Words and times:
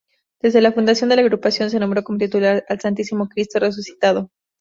Desde 0.41 0.61
la 0.61 0.71
fundación 0.71 1.11
de 1.11 1.15
la 1.15 1.21
Agrupación 1.21 1.69
se 1.69 1.79
nombró 1.79 2.03
como 2.03 2.17
titular 2.17 2.65
al 2.69 2.81
Santísimo 2.81 3.29
Cristo 3.29 3.59
Resucitado. 3.59 4.31